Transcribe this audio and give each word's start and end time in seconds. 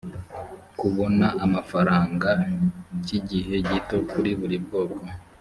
kubona 0.79 1.25
amafaranga 1.45 2.29
cy 3.05 3.11
igihe 3.19 3.53
gito 3.69 3.97
kuri 4.09 4.31
buri 4.39 4.57
bwoko 4.65 5.03